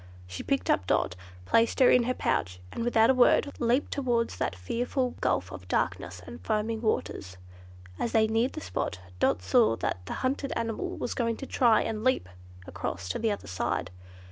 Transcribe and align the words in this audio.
She 0.25 0.41
picked 0.41 0.71
up 0.71 0.87
Dot, 0.87 1.15
placed 1.45 1.79
her 1.79 1.91
in 1.91 2.05
her 2.05 2.15
pouch, 2.15 2.59
and 2.71 2.83
without 2.83 3.11
a 3.11 3.13
word 3.13 3.53
leaped 3.59 3.93
forward 3.93 4.05
towards 4.07 4.37
that 4.37 4.55
fearful 4.55 5.11
gulf 5.21 5.51
of 5.51 5.67
darkness 5.67 6.23
and 6.25 6.41
foaming 6.41 6.81
waters. 6.81 7.37
As 7.99 8.11
they 8.11 8.25
neared 8.25 8.53
the 8.53 8.61
spot, 8.61 8.97
Dot 9.19 9.43
saw 9.43 9.75
that 9.75 10.03
the 10.07 10.13
hunted 10.25 10.53
animal 10.55 10.97
was 10.97 11.13
going 11.13 11.37
to 11.37 11.45
try 11.45 11.83
and 11.83 12.03
leap 12.03 12.27
across 12.65 13.09
to 13.09 13.19
the 13.19 13.29
other 13.29 13.45
side. 13.47 13.91